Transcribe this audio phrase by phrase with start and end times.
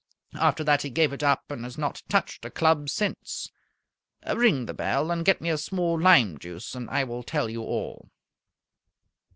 [0.39, 3.51] After that he gave it up and has not touched a club since.
[4.25, 7.61] Ring the bell and get me a small lime juice, and I will tell you
[7.61, 8.09] all."